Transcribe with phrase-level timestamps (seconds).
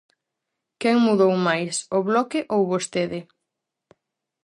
[0.81, 3.19] Quen mudou máis, o Bloque ou vostede?